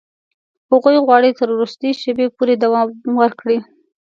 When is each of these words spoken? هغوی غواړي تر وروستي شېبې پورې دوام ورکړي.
هغوی 0.71 0.97
غواړي 1.05 1.29
تر 1.39 1.47
وروستي 1.51 1.89
شېبې 2.01 2.27
پورې 2.35 2.53
دوام 2.63 2.87
ورکړي. 3.21 3.57